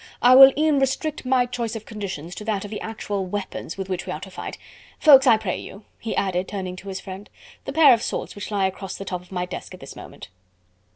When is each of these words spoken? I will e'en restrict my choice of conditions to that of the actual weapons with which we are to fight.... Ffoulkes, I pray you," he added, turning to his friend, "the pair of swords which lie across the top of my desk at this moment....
I 0.19 0.33
will 0.33 0.51
e'en 0.57 0.79
restrict 0.79 1.25
my 1.27 1.45
choice 1.45 1.75
of 1.75 1.85
conditions 1.85 2.33
to 2.33 2.45
that 2.45 2.65
of 2.65 2.71
the 2.71 2.81
actual 2.81 3.23
weapons 3.27 3.77
with 3.77 3.87
which 3.87 4.07
we 4.07 4.11
are 4.11 4.19
to 4.21 4.31
fight.... 4.31 4.57
Ffoulkes, 4.99 5.27
I 5.27 5.37
pray 5.37 5.59
you," 5.59 5.83
he 5.99 6.15
added, 6.15 6.47
turning 6.47 6.75
to 6.77 6.87
his 6.87 6.99
friend, 6.99 7.29
"the 7.65 7.71
pair 7.71 7.93
of 7.93 8.01
swords 8.01 8.33
which 8.33 8.49
lie 8.49 8.65
across 8.65 8.95
the 8.97 9.05
top 9.05 9.21
of 9.21 9.31
my 9.31 9.45
desk 9.45 9.75
at 9.75 9.79
this 9.79 9.95
moment.... 9.95 10.29